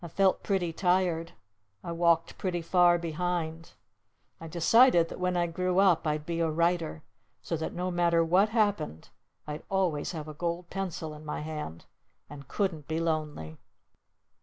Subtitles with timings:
[0.03, 1.33] I felt pretty tired.
[1.83, 3.73] I walked pretty far behind.
[4.39, 7.03] I decided that when I grew up I'd be a Writer!
[7.43, 9.09] So that no matter what happened
[9.45, 11.85] I'd always have a gold pencil in my hand
[12.31, 13.59] and couldn't be lonely!